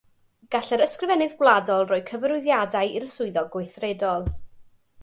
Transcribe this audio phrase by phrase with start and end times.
[0.55, 4.29] Gall yr Ysgrifennydd Gwladol roi cyfarwyddiadau i'r Swyddog Gweithredol.